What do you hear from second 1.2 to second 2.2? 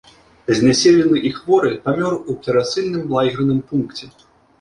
і хворы памёр